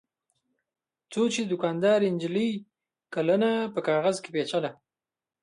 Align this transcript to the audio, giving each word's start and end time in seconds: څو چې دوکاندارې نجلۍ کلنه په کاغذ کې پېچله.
څو 1.11 1.21
چې 1.33 1.41
دوکاندارې 1.51 2.13
نجلۍ 2.15 2.51
کلنه 3.13 3.49
په 3.73 3.79
کاغذ 3.87 4.15
کې 4.23 4.29
پېچله. 4.35 4.71